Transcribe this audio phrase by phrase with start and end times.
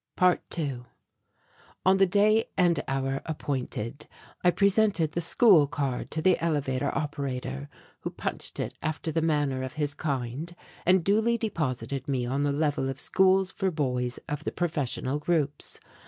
[0.17, 0.85] ~2~
[1.85, 4.07] On the day and hour appointed
[4.43, 9.61] I presented the school card to the elevator operator, who punched it after the manner
[9.61, 10.55] of his kind,
[10.87, 15.79] and duly deposited me on the level of schools for boys of the professional groups.